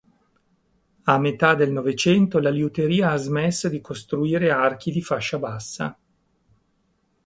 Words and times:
A 1.13 1.19
metà 1.19 1.53
del 1.53 1.69
Novecento 1.71 2.39
la 2.39 2.49
liuteria 2.49 3.11
ha 3.11 3.17
smesso 3.17 3.69
di 3.69 3.81
costruire 3.81 4.49
archi 4.49 4.89
di 4.91 5.01
fascia 5.03 5.37
bassa. 5.37 5.95